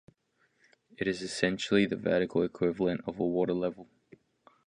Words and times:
It 0.97 1.07
is 1.07 1.21
essentially 1.21 1.85
the 1.85 1.95
vertical 1.95 2.41
equivalent 2.41 3.01
of 3.05 3.19
a 3.19 3.23
"water 3.23 3.53
level". 3.53 3.87